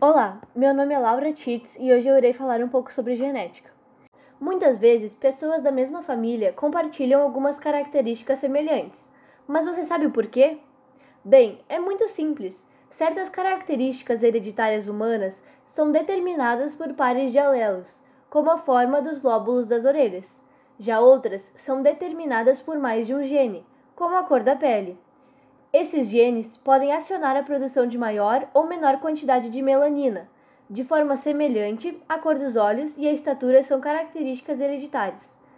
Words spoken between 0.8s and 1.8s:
é Laura Tits